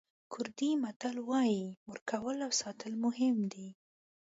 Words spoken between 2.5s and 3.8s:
ساتل مهم دي.